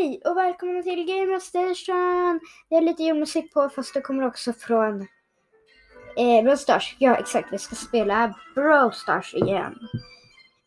[0.00, 2.40] Hej och välkomna till Gamer Station!
[2.68, 5.00] Det är lite julmusik på fast det kommer också från
[6.16, 6.96] eh, Brawl Stars.
[6.98, 9.78] Ja exakt, vi ska spela Brawl Stars igen.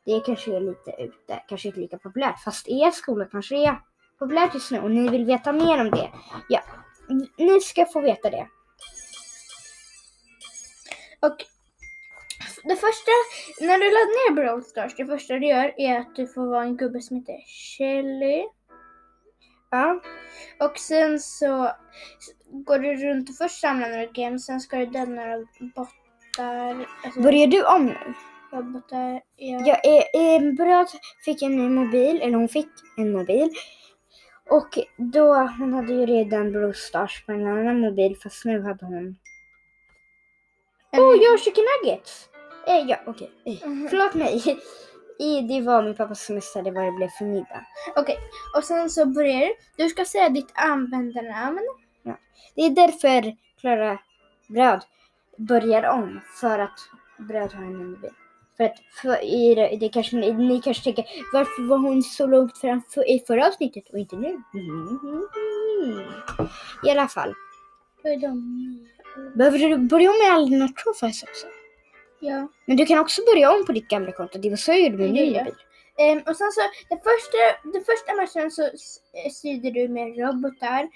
[0.05, 3.81] Det kanske är lite ute, kanske inte lika populärt fast er skola kanske är
[4.19, 6.09] populärt just nu och ni vill veta mer om det.
[6.49, 6.61] Ja,
[7.37, 8.47] ni ska få veta det.
[11.19, 11.37] Och
[12.63, 13.11] det första,
[13.61, 16.63] när du laddar ner Brawl Stars, det första du gör är att du får vara
[16.63, 17.37] en gubbe som heter
[17.77, 18.43] Shelly.
[19.73, 19.99] Ja,
[20.59, 21.71] Och sen så
[22.51, 25.37] går du runt och först samlar några games, sen ska du döda några
[25.75, 26.87] bottar.
[27.05, 28.13] Alltså börjar du om nu?
[28.53, 29.21] robotar.
[29.35, 29.61] Ja.
[29.65, 30.87] Ja, eh, eh, Bröd
[31.25, 32.67] fick en ny mobil, eller hon fick
[32.97, 33.49] en mobil.
[34.49, 38.85] Och då, hon hade ju redan Brawl Stars på en annan mobil fast nu hade
[38.85, 39.15] hon...
[40.91, 42.29] Åh, oh, jag har chicken nuggets!
[42.67, 43.31] Eh, ja, okej.
[43.45, 43.87] Eh, Mhm.
[43.89, 44.43] Förlåt mig.
[45.23, 47.65] I, det var min pappa som missade vad det blev för middag.
[47.95, 48.17] Okej,
[48.57, 49.53] och sen så börjar du.
[49.83, 51.59] Du ska säga ditt användarnamn.
[52.55, 53.99] Det är därför Klara
[54.47, 54.81] Bröd
[55.37, 56.79] börjar om, för att
[57.17, 58.11] Bröd har en ny mobil.
[58.57, 62.57] För att för, i, det- det kanske, ni, kanske tänker, varför var hon så långt
[62.57, 64.27] fram för, i förra avsnittet och inte nu?
[64.53, 65.99] Mm.
[66.85, 67.33] I alla fall,
[69.35, 71.47] behöver du börja om med trofees också?
[72.23, 72.47] Ja.
[72.65, 74.97] Men du kan också börja om på ditt gamla konto, det var så jag gjorde
[74.97, 75.53] med min mobil.
[75.97, 77.37] Ehm, och sen så, den första,
[77.73, 80.89] den första matchen så eh, strider du med robotar.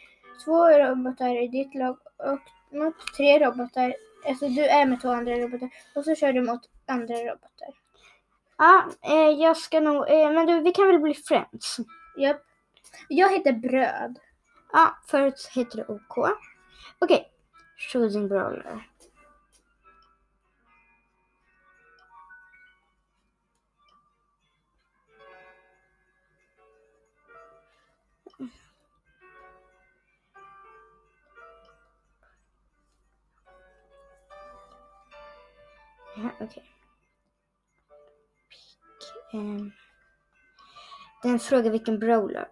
[0.45, 3.95] Två robotar i ditt lag och mot tre robotar.
[4.27, 5.69] Alltså du är med två andra robotar.
[5.95, 7.69] Och så kör du mot andra robotar.
[8.57, 11.77] Ja, eh, jag ska nog, eh, men du, vi kan väl bli friends?
[12.17, 12.41] Japp.
[13.07, 14.19] Jag heter Bröd.
[14.71, 16.29] Ja, förut heter det OK.
[16.99, 17.27] Okej,
[17.77, 18.87] Shooting Brawler.
[36.17, 36.63] Ja, okej.
[38.49, 39.71] Pick, Um.
[41.23, 42.47] Den frågar vilken brawler.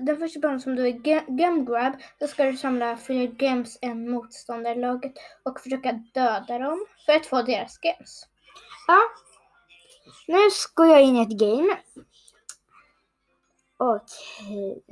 [0.00, 4.10] Den första banan som du är Gem Grab då ska du samla fler gems än
[4.10, 8.26] motståndarlaget och försöka döda dem för att få deras gems.
[8.86, 9.00] Ja.
[10.26, 11.76] Nu ska jag in i ett game.
[13.76, 14.82] Okej.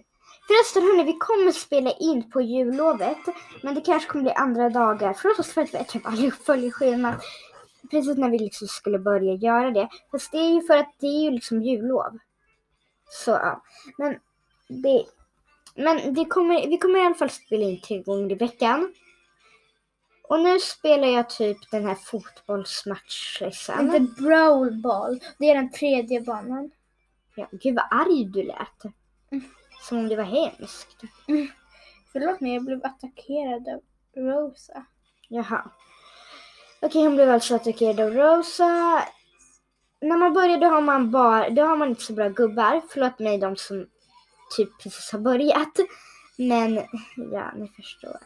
[0.47, 3.19] Förresten hörni, vi kommer spela in på jullovet.
[3.63, 5.13] Men det kanske kommer bli andra dagar.
[5.13, 7.23] Förlåt oss för att vi typ aldrig följer schemat.
[7.91, 9.89] Precis när vi liksom skulle börja göra det.
[10.11, 12.19] Fast det är ju för att det är ju liksom jullov.
[13.11, 13.63] Så ja.
[13.99, 14.19] Men
[14.71, 15.05] det,
[15.75, 18.95] men det kommer, vi kommer i alla fall spela in tre gånger i veckan.
[20.29, 23.53] Och nu spelar jag typ den här fotbollsmatchen.
[23.81, 25.21] Inte Brawl Ball.
[25.39, 26.71] Det är den tredje banan.
[27.35, 28.85] Ja, gud vad arg du lät.
[29.31, 29.45] Mm.
[29.83, 31.03] Som om det var hemskt.
[32.13, 33.81] Förlåt mig, jag blev attackerad av
[34.17, 34.87] Rosa.
[35.29, 35.71] Jaha.
[36.81, 39.03] Okej, hon blev alltså attackerad av Rosa.
[40.01, 42.83] När man börjar då har man bara, då har man inte så bra gubbar.
[42.91, 43.87] Förlåt mig de som
[44.57, 45.77] typ precis har börjat.
[46.37, 46.75] Men
[47.33, 48.19] ja, ni förstår.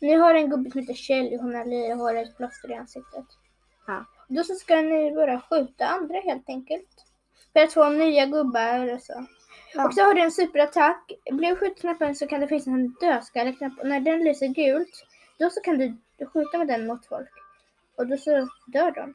[0.00, 2.74] Nu har en gubbe som heter Kjell hon har lila hår och ett plåster i
[2.74, 3.24] ansiktet.
[3.86, 4.04] Ja.
[4.28, 7.06] Då så ska ni bara skjuta andra helt enkelt.
[7.52, 9.26] För att få nya gubbar och så.
[9.74, 9.86] Ja.
[9.86, 11.12] Och så har du en superattack.
[11.30, 15.06] Blir skjutknappen så kan det finnas en dödskalleknapp och när den lyser gult
[15.38, 17.30] då så kan du skjuta med den mot folk.
[17.96, 19.14] Och då så dör de.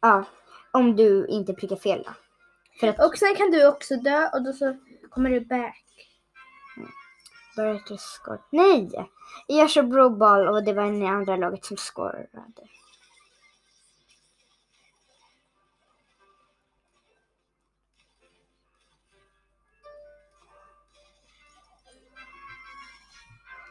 [0.00, 0.24] Ja,
[0.70, 2.88] om du inte prickar fel då.
[2.88, 4.76] Att Och sen kan du också dö och då så
[5.14, 5.84] kommer du back.
[7.56, 8.38] Beretta score.
[8.50, 9.10] Nej!
[9.46, 12.68] Jag kör broball och det var en i andra laget som scorade.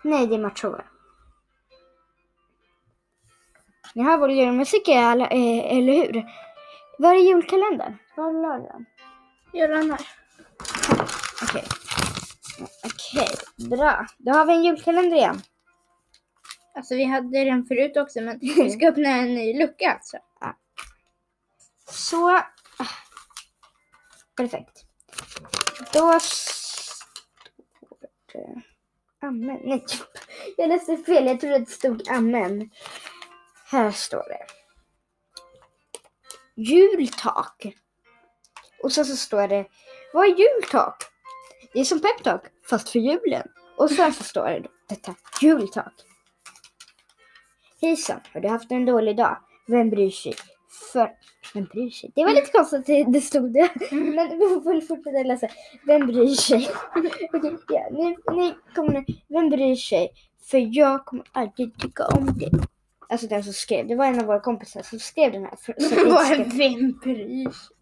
[0.04, 0.84] Nej, det är Machoa.
[3.96, 6.26] Ni hör vår julmusik eller, eh, eller hur?
[6.98, 7.98] Var är julkalendern?
[8.16, 8.86] Var la du den?
[11.44, 11.64] Jag rannar.
[11.64, 11.64] Okej.
[12.84, 13.30] Okej,
[13.70, 14.06] bra.
[14.18, 15.42] Då har vi en julkalender igen.
[16.76, 20.18] Alltså vi hade den förut också men vi ska öppna en ny lucka alltså.
[21.90, 22.30] Så.
[22.78, 22.88] ah,
[24.36, 24.84] Perfekt.
[25.94, 28.62] Då står det...
[29.28, 29.60] Amen.
[29.64, 29.86] Nej,
[30.58, 31.26] jag läste fel.
[31.26, 32.70] Jag trodde det stod amen.
[33.66, 34.46] Här står det.
[36.56, 37.66] Jultak.
[38.84, 39.66] Och så, så står det.
[40.14, 41.13] Vad är jultak?
[41.74, 43.48] Det är som peptalk fast för julen.
[43.78, 45.94] Och sen så står det då, detta jultak.
[47.82, 49.38] Hejsan, har du haft en dålig dag?
[49.68, 50.34] Vem bryr sig?
[50.94, 51.12] För...
[51.54, 52.12] Vem bryr sig?
[52.16, 53.70] Det var lite konstigt att det- stod det.
[53.92, 55.48] Men vi får väl fortsätta läsa.
[55.88, 56.70] Vem bryr sig?
[57.34, 59.06] Okej, ja, nu, nu kommer det.
[59.28, 60.10] Vem bryr sig?
[60.52, 62.50] För jag kommer alltid tycka om det.
[63.10, 65.56] Alltså den som skrev, det var en av våra kompisar som skrev den här.
[65.56, 67.76] För, så Vem bryr sig?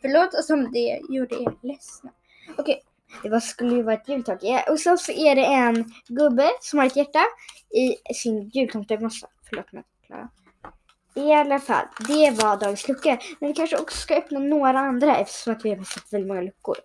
[0.00, 2.10] Förlåt oss om det gjorde er ledsna.
[2.58, 2.82] Okej,
[3.22, 4.38] det var, skulle ju vara ett jultak.
[4.42, 7.24] Ja, och så, så är det en gubbe som har ett hjärta
[7.74, 9.26] i sin jultomtemössa.
[9.48, 10.28] Förlåt mig Klara.
[11.16, 13.18] I alla fall, det var dagens lucka.
[13.40, 16.40] Men vi kanske också ska öppna några andra eftersom att vi har sett väldigt många
[16.40, 16.76] luckor.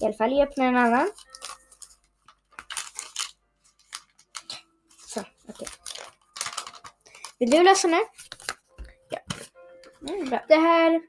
[0.00, 1.10] I alla fall, jag öppnar en annan.
[5.06, 5.68] Så, okej.
[7.38, 8.00] Vill du läsa nu?
[9.10, 9.18] Ja.
[10.08, 10.44] Mm, bra.
[10.48, 11.00] det här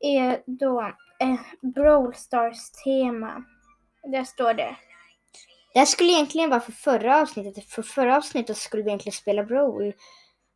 [0.00, 0.80] är då
[1.20, 1.40] eh,
[1.74, 3.44] Brawl Stars tema.
[4.04, 4.76] Där står det.
[5.72, 7.64] Det här skulle egentligen vara för förra avsnittet.
[7.64, 9.92] För förra avsnittet skulle vi egentligen spela Brawl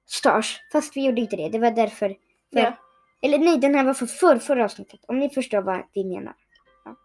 [0.07, 0.61] Stars.
[0.73, 1.49] Fast vi gjorde inte det.
[1.49, 2.09] Det var därför.
[2.09, 2.17] För,
[2.51, 2.73] Ja.
[3.23, 5.01] Eller nej, den här var för förra, förra avsnittet.
[5.09, 6.35] Om ni förstår vad vi menar.
[6.85, 6.97] Ja.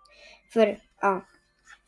[0.53, 1.25] För, ja.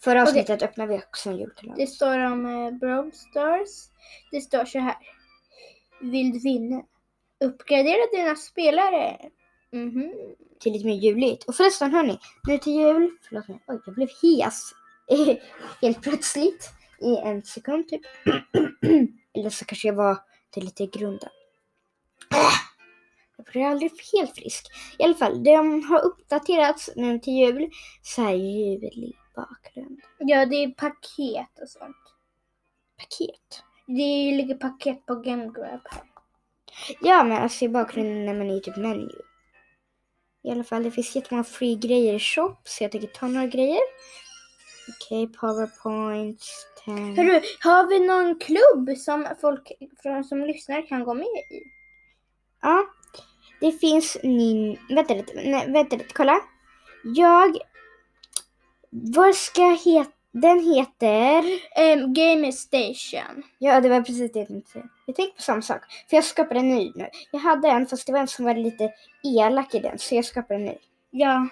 [0.04, 1.82] Förra avsnittet öppnade vi också en julkalender.
[1.82, 3.70] Det står om eh, Brawl Stars.
[4.32, 4.96] Det står så här.
[6.02, 6.84] Vill du vinna?
[7.46, 9.18] Uppgradera dina spelare.
[9.76, 10.14] Mhm.
[10.60, 11.44] Till lite mer juligt.
[11.44, 13.18] Och förresten hörni, nu till jul.
[13.22, 13.60] Förlåt mig.
[13.68, 14.72] Oj, jag blev hes.
[15.82, 16.70] Helt plötsligt.
[17.00, 18.02] I en sekund typ.
[19.34, 20.18] Eller så kanske jag var
[20.52, 21.30] till lite i grunden.
[23.38, 24.68] Jag blir aldrig helt frisk.
[25.00, 27.70] I alla fall, de har uppdaterats nu till jul.
[28.02, 30.00] Så här julig bakgrund.
[30.20, 31.96] Ja, det är paket och sånt.
[32.98, 33.64] Paket.
[33.88, 35.82] Det ligger paket på GameGrab.
[37.02, 39.10] Ja, men alltså i bakgrunden när man är typ menu.
[40.46, 43.48] I alla fall, det finns jättemånga free grejer i shop, så jag tänker ta några
[43.48, 43.82] grejer.
[44.90, 46.96] Okej, powerpoints, 10.
[46.96, 49.72] Hörru, har vi någon klubb som folk
[50.04, 51.62] från, som lyssnar kan gå med i?
[52.62, 52.86] Ja,
[53.60, 54.78] det finns nin...
[54.90, 56.40] Vänta lite, nej, vänta lite, kolla.
[57.04, 57.58] Jag...
[58.90, 60.12] Vad ska heta?
[60.42, 61.44] Den heter...
[61.94, 63.44] Um, Game Station.
[63.58, 64.90] Ja, det var precis det jag tänkte säga.
[65.06, 65.82] Jag tänkte på samma sak.
[66.10, 67.10] För jag skapade en ny nu.
[67.32, 68.94] Jag hade en, fast det var en som var lite
[69.24, 70.78] elak i den, så jag skapade en ny.
[71.10, 71.48] Ja,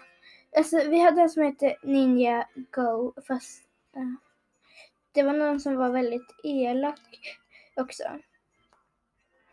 [0.58, 3.64] alltså vi hade en som hette Ninja Go, fast
[3.96, 4.14] eh,
[5.12, 7.00] det var någon som var väldigt elak
[7.76, 8.04] också.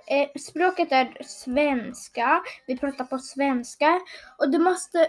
[0.07, 4.01] Eh, språket är svenska, vi pratar på svenska
[4.39, 5.09] och du måste,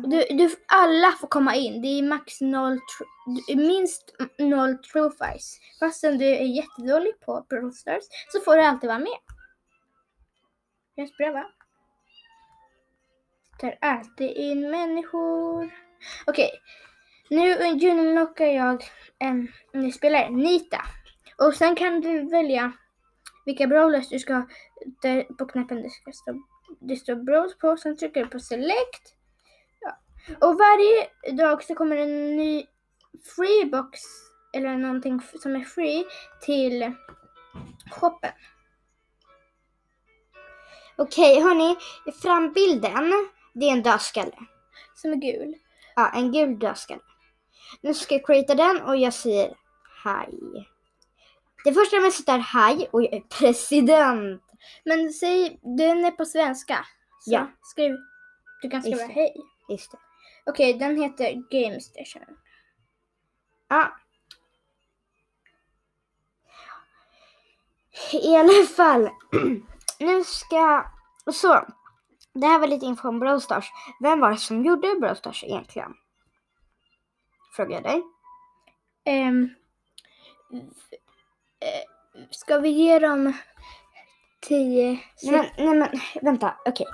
[0.00, 1.82] du, du, alla får komma in.
[1.82, 2.80] Det är max noll,
[3.56, 5.58] minst noll trofeis.
[5.80, 9.18] Fastän du är jättedålig på Brawl Stars så får du alltid vara med.
[10.96, 11.44] Känns bra va?
[13.62, 15.70] tar alltid in människor.
[16.26, 16.50] Okej,
[17.30, 17.54] nu
[17.90, 18.84] unlockar jag
[19.18, 20.82] en ny spelare, Nita.
[21.38, 22.72] Och sen kan du välja
[23.44, 24.46] vilka brawlers du ska,
[25.02, 26.42] där på knappen det ska stå,
[26.80, 29.14] det står brawls på, sen trycker du på select.
[30.40, 32.66] Och varje dag så kommer en ny
[33.36, 34.00] freebox
[34.52, 36.04] eller någonting som är free
[36.40, 36.92] till
[37.90, 38.32] shoppen.
[40.96, 41.76] Okej, hörni.
[42.22, 43.12] Frambilden,
[43.54, 44.36] det är en dödskalle.
[44.94, 45.54] Som är gul.
[45.96, 47.00] Ja, en gul dödskalle.
[47.80, 49.54] Nu ska jag creata den och jag säger
[50.04, 50.68] hej.
[51.64, 54.42] Det första jag måste är hej och jag är president.
[54.84, 56.86] Men säg, den är på svenska.
[57.20, 57.46] Så Ja.
[57.62, 57.96] skriv,
[58.62, 59.34] du kan skriva hej.
[59.68, 59.98] Just det.
[60.46, 62.36] Okej, den heter Game Station.
[63.68, 63.96] Ja.
[68.12, 69.10] I alla fall.
[69.98, 70.84] nu ska...
[71.32, 71.66] Så.
[72.34, 73.72] Det här var lite info om Brawl Stars.
[74.00, 75.94] Vem var det som gjorde Brawl Stars egentligen?
[77.56, 78.02] Frågar jag dig.
[79.04, 79.32] Eh,
[82.30, 83.32] ska vi ge dem
[84.40, 84.98] tio?
[85.22, 85.88] Nej men, nej men
[86.22, 86.86] vänta, okej.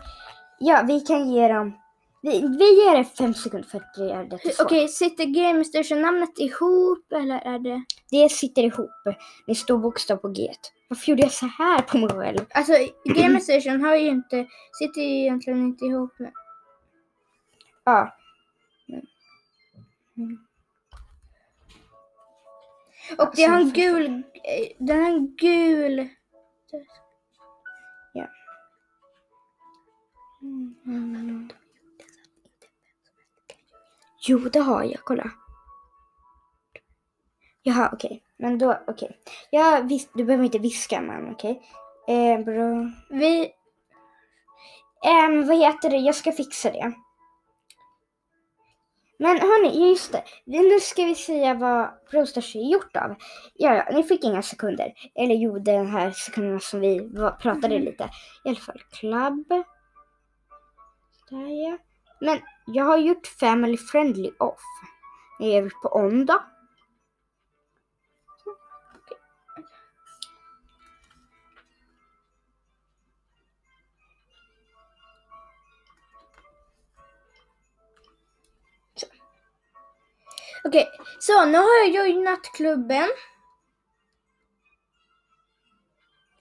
[0.59, 1.79] Ja, vi kan ge dem...
[2.23, 4.91] Vi, vi ger det fem sekunder för att göra det Okej, svårt.
[4.91, 7.85] sitter Game Station namnet ihop eller är det?
[8.11, 8.91] Det sitter ihop
[9.47, 10.53] med stor bokstav på G.
[10.89, 12.39] Varför gjorde jag så här på mig själv?
[12.51, 12.73] Alltså
[13.05, 14.47] Game Station har ju inte,
[14.79, 16.33] sitter ju egentligen inte ihop med.
[17.85, 18.15] Ja.
[23.19, 24.23] Och det har en Alltså, gul,
[24.79, 26.09] den har en gul.
[30.43, 31.49] Mm.
[34.29, 35.01] Jo, det har jag.
[35.05, 35.31] Kolla.
[37.63, 38.23] Jaha, okej.
[38.37, 39.19] Men då, okej.
[39.51, 41.63] Ja, visst, du behöver inte viska, men okej.
[42.09, 42.91] Eh, bra.
[43.11, 43.53] Vi,
[45.07, 45.97] Ehm, vad heter det?
[45.97, 46.93] Jag ska fixa det.
[49.19, 50.25] Men hörni, just det.
[50.45, 53.15] Nu ska vi säga vad Brosters är gjort av.
[53.55, 54.93] Ja, ja, ni fick inga sekunder.
[55.15, 57.85] Eller jo, den här sekunderna som vi pratade Mhm.
[57.85, 58.05] lite.
[58.45, 59.49] I alla fall, club.
[61.31, 61.79] Där ja.
[62.21, 62.39] Men
[62.73, 64.63] jag har gjort family friendly off.
[65.39, 66.43] Jag är på on då.
[80.65, 83.09] Okej, så nu har jag joinat klubben.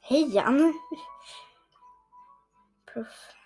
[0.02, 0.74] Hej Jan.
[2.94, 3.37] Proff.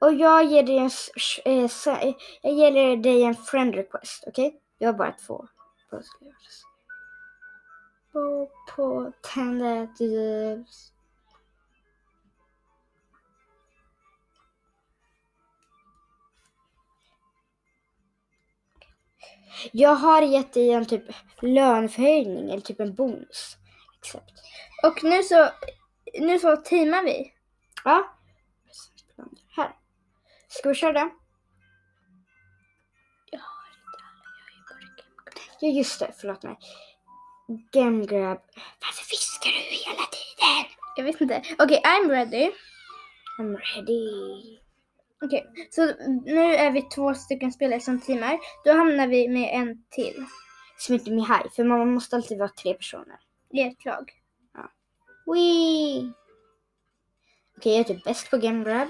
[0.00, 0.90] Och jag ger dig en,
[1.44, 4.60] eh, jag ger dig en friend request, okej?
[4.78, 5.46] Vi har bara två.
[8.12, 10.92] På, på tändet ljus.
[19.72, 21.04] Jag har gett dig en typ
[21.40, 23.56] löneförhöjning eller typ en bonus.
[23.98, 24.32] Exakt.
[24.82, 25.48] Och nu så,
[26.20, 27.32] nu så teamar vi.
[27.84, 28.19] Ja.
[30.50, 31.10] Ska vi köra det?
[35.60, 36.56] Ja just det, förlåt mig.
[37.72, 38.38] Game grab.
[38.80, 40.72] Varför viskar du hela tiden?
[40.96, 41.42] Jag vet inte.
[41.58, 42.50] Okej, I'm ready.
[43.38, 44.58] I'm ready.
[45.22, 45.86] Okej, så
[46.24, 48.38] nu är vi två stycken spelare som teamar.
[48.64, 50.26] Då hamnar vi med en till
[50.78, 53.18] Som inte med high, för man måste alltid vara tre personer.
[53.52, 54.12] i ett lag.
[55.26, 56.12] Wee!
[57.56, 58.88] Okej, jag är typ bäst på game grab.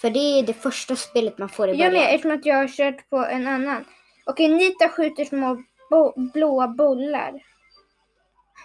[0.00, 1.92] För det är det första spelet man får i Jag början.
[1.92, 3.84] med, eftersom att jag har kört på en annan.
[4.26, 7.42] Okej, Nita skjuter små bo- blåa bollar.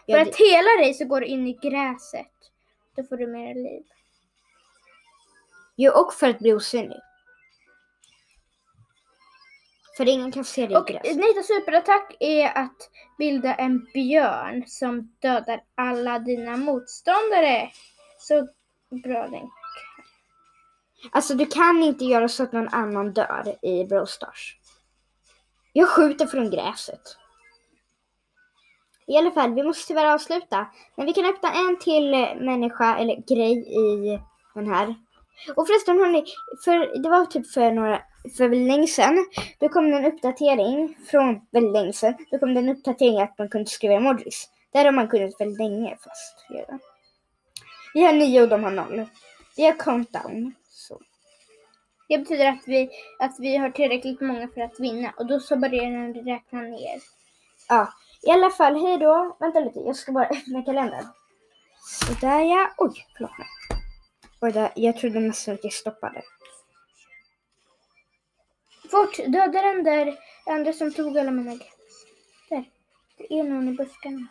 [0.06, 2.32] Ja, För det- att hela dig så går du in i gräset.
[2.96, 3.84] Då får du mer liv.
[5.76, 7.00] Jo, och för att bli osynlig.
[9.98, 11.16] För ingen kan se dig i Och gräs.
[11.16, 17.72] Nitas superattack är att bilda en björn som dödar alla dina motståndare.
[18.20, 18.48] Så
[19.04, 19.50] bra den.
[21.12, 24.58] Alltså du kan inte göra så att någon annan dör i Brawl Stars.
[25.74, 27.18] Jag skjuter från gräset.
[29.08, 30.68] I alla fall, vi måste tyvärr avsluta.
[30.96, 34.20] Men vi kan öppna en till eh, människa eller grej i
[34.54, 34.96] den här.
[35.56, 36.26] Och förresten hörni,
[36.66, 38.02] för, det var typ för några,
[38.38, 39.26] för väldigt länge sedan.
[39.60, 42.16] Då kom det en uppdatering från väldigt länge sedan.
[42.32, 44.50] Då kom det en uppdatering att man kunde skriva emojis.
[44.72, 46.80] Det har man kunnat väldigt länge fast redan.
[47.94, 49.06] Vi har nio och de har noll.
[49.58, 50.54] Vi har countdown.
[52.08, 55.14] Det betyder att vi, att vi har tillräckligt många för att vinna.
[55.18, 57.00] Och då så börjar den räkna ner.
[57.70, 59.38] Ja, i alla fall, hej då.
[59.40, 61.06] Vänta lite, jag ska bara öppna kalendern.
[62.08, 62.72] Sådär ja.
[62.78, 63.48] Oj, förlåt mig.
[64.42, 66.22] Oj, där, jag trodde nästan att jag stoppade.
[68.92, 71.60] Fort, döda den där andra som tog alla mina.
[72.50, 72.66] Där.
[73.18, 74.28] Det är någon i buskarna.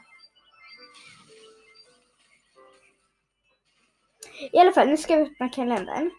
[4.52, 6.10] I alla fall, nu ska vi öppna kalendern.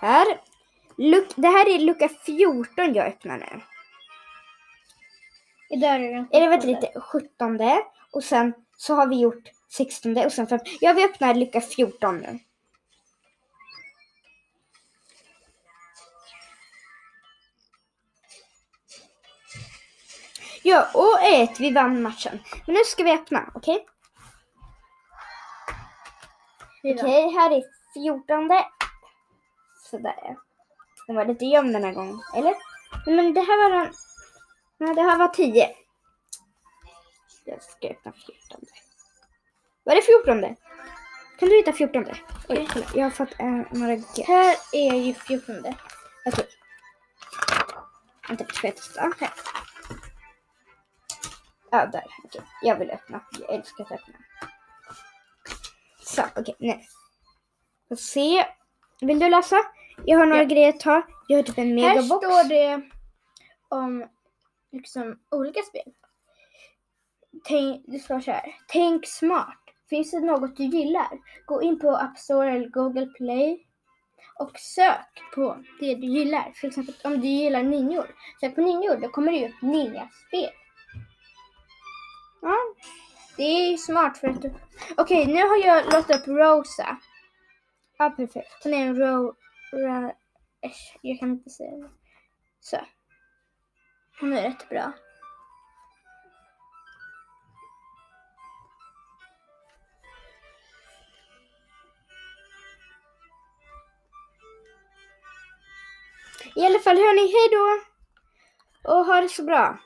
[0.00, 0.40] Här.
[0.96, 3.60] Luck, det här är lucka 14 jag öppnar nu.
[5.70, 6.70] Idag är det den Eller vänta 17.
[6.70, 7.58] lite, 17
[8.12, 10.58] och sen så har vi gjort 16 och sen 5.
[10.80, 12.38] Ja, vi öppnar lucka 14 nu.
[20.62, 22.38] Ja, och ett, vi vann matchen.
[22.66, 23.86] Men nu ska vi öppna, okej?
[26.82, 27.02] Fyra.
[27.02, 27.62] Okej, här är
[27.94, 28.48] 14.
[29.90, 30.36] Sådär.
[31.06, 32.54] Den var lite gömd den här gången, eller?
[33.06, 33.92] Nej, Men det här var den...
[34.78, 35.76] Nej, det här var 10.
[37.44, 38.60] Jag ska öppna 14.
[39.84, 40.56] Var det 14?
[41.38, 42.04] Kan du hitta 14?
[42.48, 42.86] Oj, kolla.
[42.94, 44.24] Jag har fått eh, några G.
[44.26, 45.56] Här är ju 14.
[46.26, 46.46] Okej.
[48.28, 49.00] Vänta, ska jag testa?
[49.00, 49.30] Här.
[51.70, 52.04] Ja, där.
[52.24, 52.42] Okej.
[52.62, 53.24] Jag vill öppna.
[53.38, 54.14] Jag älskar att öppna.
[56.02, 56.56] Så, okej.
[56.58, 56.80] nu.
[57.88, 58.46] Får se.
[59.00, 59.56] Vill du läsa?
[60.04, 60.48] Jag har några Ja.
[60.48, 61.02] grejer att ta.
[61.28, 62.06] Jag har typ en Här megabox.
[62.26, 62.82] står det
[63.68, 64.06] om
[64.72, 65.92] liksom olika spel.
[67.44, 68.54] Tänk, det står så här.
[68.68, 69.56] Tänk smart.
[69.90, 71.08] Finns det något du gillar?
[71.46, 73.66] Gå in på App Store eller Google Play
[74.38, 76.52] och sök på det du gillar.
[76.60, 78.14] Till exempel om du gillar ninjor.
[78.40, 80.50] Sök på ninjor, då kommer det upp ninjaspel.
[82.42, 82.56] Ja.
[83.36, 84.54] Det är smart för att du...
[84.96, 86.96] Okej, nu har jag låtit upp Rosa.
[87.98, 88.64] ja, perfekt.
[88.64, 89.34] Hon är en ro...
[89.72, 91.90] Äsch, jag kan inte säga det.
[92.60, 92.76] Så.
[94.20, 94.92] Hon är rätt bra.
[106.56, 107.80] I alla fall hörni, hej då!
[108.92, 109.78] Och ha det så bra.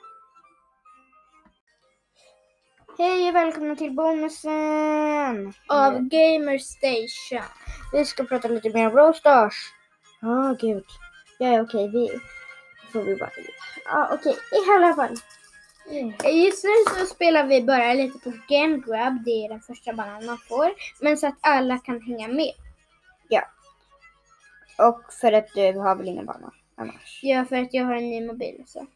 [2.97, 5.53] Hej och välkomna till bonusen!
[5.67, 7.47] Av Gamer Station.
[7.93, 9.74] Vi ska prata lite mer om Roastars.
[10.25, 10.85] Ja, ah, gud.
[11.39, 12.09] Ja, ja, okej, vi
[12.91, 13.29] får vi bara...
[13.85, 15.15] Ja, ah, okej, i alla fall.
[16.23, 19.23] Eh, Just nu så spelar vi bara lite på Game Grab.
[19.25, 20.71] Det är den första banan man får.
[21.01, 22.53] Men så att alla kan hänga med.
[24.77, 27.19] Och för att du har väl ingen bana annars.
[27.23, 28.63] Ja, för att jag har en ny mobil.
[28.67, 28.87] Så.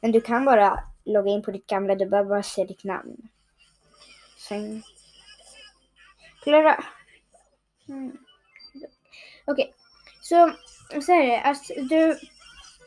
[0.00, 3.28] Men du kan bara logga in på ditt gamla, du behöver bara se ditt namn.
[4.38, 4.82] Sen...
[6.42, 6.84] Klara.
[7.88, 8.16] Mm.
[9.44, 9.74] Okej,
[10.28, 10.52] så
[11.00, 11.40] så är det.
[11.40, 12.10] Alltså, du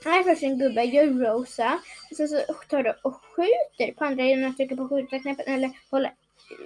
[0.05, 1.79] är först en gubbe, gör rosa.
[2.11, 5.71] Och sen så tar du och skjuter på andra genom att trycka på skjuta-knappen eller
[5.91, 6.11] hålla,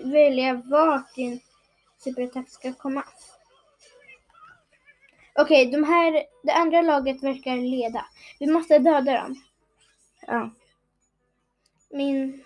[0.03, 1.39] välja vart din
[1.97, 3.03] superattack ska komma.
[5.35, 8.05] Okej, de här, det andra laget verkar leda.
[8.39, 9.43] Vi måste döda dem.
[10.27, 10.49] Ja.
[11.89, 12.43] Min...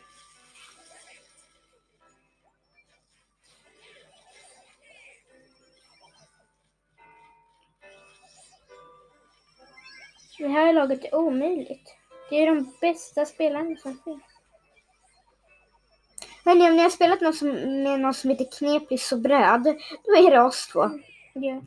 [10.38, 11.96] Det här laget är omöjligt.
[12.30, 14.24] Det är de bästa spelarna som finns.
[16.46, 17.50] Hörni, om ni har spelat någon som,
[17.84, 19.64] med någon som heter Knepis och bröd,
[20.04, 20.90] då är det oss två.
[21.34, 21.62] Ja.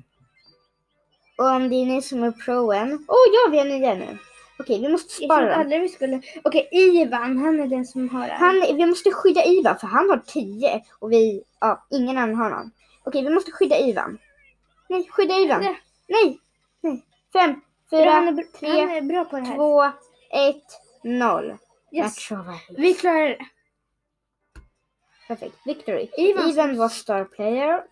[1.38, 3.04] Och om det är ni som är proen.
[3.08, 4.18] Åh oh, ja, vi har nya nu.
[4.58, 5.60] Okej, vi måste Jag spara dem.
[5.60, 6.22] aldrig vi skulle...
[6.44, 8.32] Okej, Ivan, han är den som har det.
[8.34, 12.50] Han, vi måste skydda Ivan för han har 10 och vi, ja, ingen annan har
[12.50, 12.70] någon.
[13.04, 14.18] Okej, vi måste skydda Ivan.
[14.88, 15.60] Nej, skydda Ivan.
[16.08, 16.40] Nej,
[16.82, 17.02] nej.
[17.32, 17.60] Fem,
[17.90, 18.12] fyra,
[18.58, 18.70] tre,
[19.54, 19.82] två,
[20.30, 20.64] ett,
[21.04, 21.56] noll.
[21.92, 22.14] Yes.
[22.76, 23.38] Vi klarar det.
[25.28, 25.56] Perfekt.
[25.64, 26.08] Victory.
[26.18, 27.84] Ivan- Ivan var star player.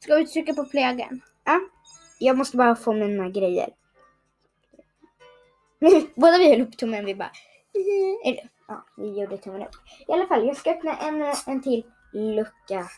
[0.00, 1.20] Ska vi trycka på play again?
[1.44, 1.60] Ja.
[2.18, 3.68] Jag måste bara få mina grejer.
[6.16, 7.30] Båda vi höll upp tummen, vi bara...
[8.68, 9.74] Ja, vi gjorde tummen upp.
[10.08, 12.88] I alla fall, jag ska öppna en, en till lucka.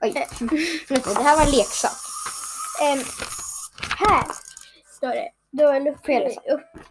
[0.00, 0.12] Oj,
[0.88, 1.92] förlåt det här var en leksak.
[2.80, 2.98] Ehm,
[3.98, 4.24] här
[4.96, 5.30] står det.
[5.50, 6.84] Då luckar vi upp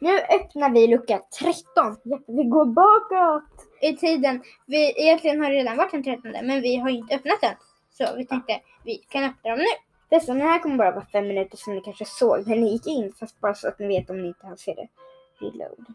[0.00, 1.96] Nu öppnar vi lucka 13.
[2.04, 3.68] Jeppe, vi går bakåt.
[3.80, 4.42] i tiden.
[4.66, 7.54] Vi egentligen har redan varit den 13 men vi har inte öppnat den.
[7.90, 9.64] Så vi tänkte vi kan öppna dem nu.
[10.08, 12.86] Förresten, den här kommer bara vara fem minuter som ni kanske såg när ni gick
[12.86, 13.12] in.
[13.12, 14.88] Fast bara så att ni vet om ni inte har sett det.
[15.40, 15.86] Reload.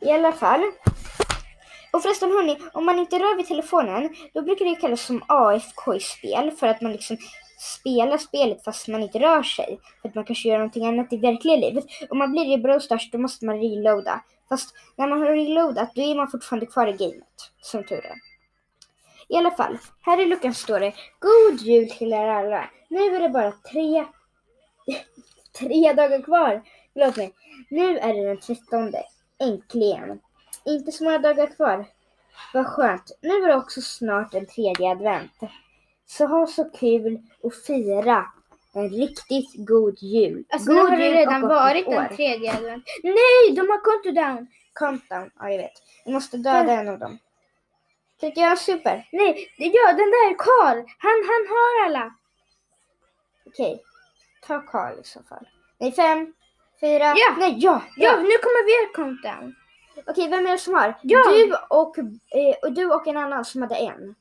[0.00, 0.62] I alla fall.
[2.02, 5.94] Och förresten hörni, om man inte rör vid telefonen, då brukar det kallas som AFK
[5.94, 6.50] i spel.
[6.50, 7.16] För att man liksom
[7.58, 9.80] spelar spelet fast man inte rör sig.
[10.02, 11.84] För att man kanske gör någonting annat i verkliga livet.
[12.10, 12.80] Om man blir i Brawl
[13.12, 14.24] då måste man reloada.
[14.48, 17.50] Fast när man har reloadat, då är man fortfarande kvar i gamet.
[17.60, 18.14] Som tur är.
[19.28, 22.70] I alla fall, här i luckan står det God jul till er alla.
[22.88, 24.04] Nu är det bara tre,
[25.58, 26.62] tre dagar kvar.
[26.92, 27.34] Förlåt mig.
[27.68, 28.92] Nu är det den 13.
[29.38, 30.20] Äntligen.
[30.64, 31.86] Inte så många dagar kvar.
[32.54, 33.12] Vad skönt.
[33.20, 35.32] Nu är det också snart en tredje advent.
[36.06, 38.26] Så ha så kul och fira
[38.74, 40.44] en riktigt god jul.
[40.50, 41.92] Alltså god nu har det redan varit år.
[41.94, 42.84] den tredje advent.
[43.02, 44.46] Nej, de har countdown.
[44.74, 45.30] Countdown.
[45.38, 45.72] Ja, jag vet.
[46.04, 47.18] Vi måste döda en av dem.
[48.20, 49.08] Tycker jag är super.
[49.12, 50.76] Nej, ja den där Karl.
[50.98, 52.14] Han, han har alla.
[53.46, 53.82] Okej.
[54.46, 55.48] Ta Karl i så fall.
[55.78, 56.32] Nej, fem,
[56.80, 57.34] fyra, Ja.
[57.38, 58.16] nej, ja, Ja, ja.
[58.16, 59.54] nu kommer vi ha countdown.
[60.06, 60.98] Okej, vem är det som har?
[61.02, 61.26] Jag.
[61.26, 64.14] Du och, eh, och du och en annan som hade en.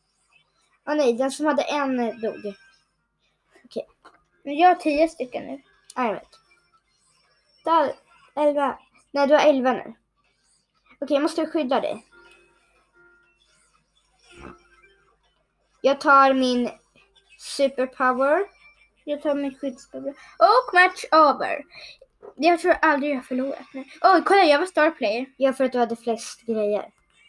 [0.87, 2.55] Åh nej, den som hade en dog.
[4.43, 5.61] Men jag har tio stycken nu.
[5.95, 6.39] Ja, jag vet.
[7.63, 7.93] Där,
[8.35, 8.79] elva.
[9.11, 9.93] Nej, du har elva nu.
[11.01, 12.05] Okej, jag måste skydda dig.
[15.81, 16.69] Jag tar min
[17.39, 18.39] superpower.
[19.03, 20.13] Jag tar mitt skyddsbubblor.
[20.37, 21.63] Och match over.
[22.35, 23.83] Jag tror aldrig jag har förlorat nu.
[24.01, 25.25] Oj, kolla jag var star player.
[25.37, 26.85] Ja, för att du hade flest grejer.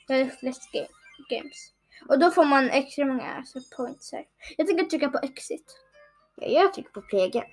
[0.06, 0.86] Jag hade flest ga-
[1.30, 1.72] games.
[2.08, 4.24] Och då får man extra många alltså, points här.
[4.56, 5.76] Jag tänker trycka på exit.
[6.36, 7.44] Ja, jag trycker på plegen.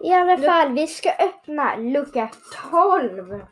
[0.00, 2.30] I alla Lu- fall, vi ska öppna lucka
[2.70, 3.44] 12.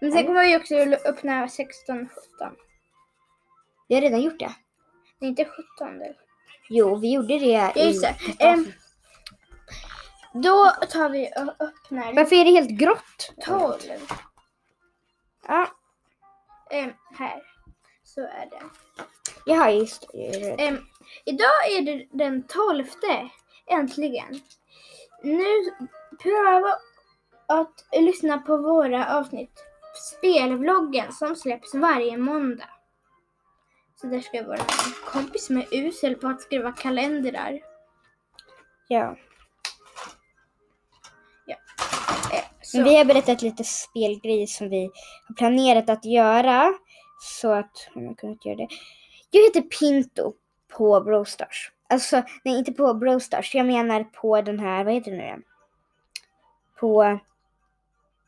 [0.00, 0.74] Men sen kommer vi också
[1.08, 2.56] öppna 16 17.
[3.88, 4.54] Vi har redan gjort det.
[5.20, 6.16] Är inte 17 där.
[6.68, 8.14] Jo, vi gjorde det Ja, just det.
[10.42, 13.32] Då tar vi och öppnar Varför är det helt grått?
[13.44, 13.80] 12.
[15.48, 15.66] Ja,
[16.70, 17.42] Em, här.
[18.04, 18.62] Så är det.
[19.46, 20.78] jaha, just det.
[21.24, 22.84] Idag är det den 12.
[23.66, 24.40] Äntligen.
[25.22, 25.44] Nu
[26.22, 26.74] pröva
[27.48, 29.64] att lyssna på våra avsnitt.
[30.16, 32.68] Spelvloggen som släpps varje måndag.
[34.00, 37.60] Så där ska vara en kompis är usel på att skriva kalendrar.
[38.88, 39.16] Ja.
[42.62, 44.90] Så, Men vi har berättat lite spelgrejer som vi
[45.28, 46.74] har planerat att göra.
[47.20, 48.68] Så att hon har kunnat göra det.
[49.30, 50.32] Jag heter Pinto
[50.68, 51.72] på Brostars.
[51.88, 53.54] Alltså, nej inte på Brostars.
[53.54, 55.42] Jag menar på den här, vad heter det nu igen?
[56.80, 57.18] På,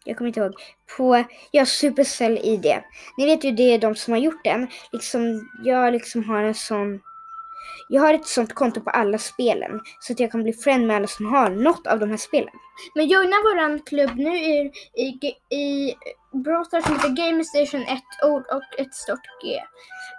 [0.05, 0.55] jag kommer inte ihåg.
[0.97, 2.67] På, ja, Supercell ID.
[3.19, 4.69] Ni vet ju det är de som har gjort den.
[4.93, 7.01] Liksom, jag liksom har en sån
[7.88, 10.97] jag har ett sånt konto på alla spelen så att jag kan bli friend med
[10.97, 12.55] alla som har något av de här spelen.
[12.94, 15.94] men joina våran klubb nu i, i, i
[16.33, 19.61] Brawl Stars som heter Game Station ett ord och ett stort G.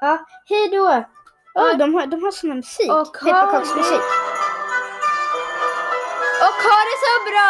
[0.01, 1.05] Ja, hej då!
[1.53, 1.73] Ja.
[1.73, 2.87] de har, de har sån här musik.
[2.87, 4.01] Pepparkaksmusik.
[6.45, 7.49] Och ha det så bra!